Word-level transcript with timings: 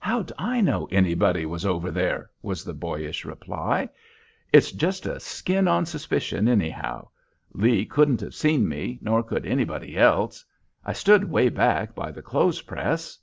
"How'd 0.00 0.32
I 0.36 0.60
know 0.60 0.86
anybody 0.90 1.46
was 1.46 1.64
over 1.64 1.92
there?" 1.92 2.28
was 2.42 2.64
the 2.64 2.74
boyish 2.74 3.24
reply. 3.24 3.88
"It's 4.52 4.72
just 4.72 5.06
a 5.06 5.20
skin 5.20 5.68
on 5.68 5.86
suspicion 5.86 6.48
anyhow. 6.48 7.06
Lee 7.52 7.84
couldn't 7.86 8.20
have 8.20 8.34
seen 8.34 8.68
me, 8.68 8.98
nor 9.00 9.22
could 9.22 9.46
anybody 9.46 9.96
else. 9.96 10.44
I 10.84 10.92
stood 10.92 11.30
way 11.30 11.50
back 11.50 11.94
by 11.94 12.10
the 12.10 12.20
clothes 12.20 12.62
press." 12.62 13.16